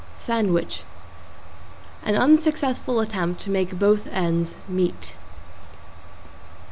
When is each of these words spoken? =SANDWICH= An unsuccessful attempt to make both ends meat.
=SANDWICH= 0.17 0.81
An 2.03 2.15
unsuccessful 2.15 3.01
attempt 3.01 3.39
to 3.41 3.51
make 3.51 3.77
both 3.77 4.07
ends 4.07 4.55
meat. 4.67 5.13